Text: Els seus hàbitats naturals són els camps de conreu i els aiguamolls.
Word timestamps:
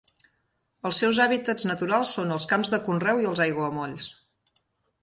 Els 0.89 1.01
seus 1.03 1.19
hàbitats 1.25 1.67
naturals 1.73 2.15
són 2.17 2.35
els 2.39 2.49
camps 2.55 2.73
de 2.77 2.81
conreu 2.89 3.23
i 3.27 3.31
els 3.35 3.45
aiguamolls. 3.47 4.11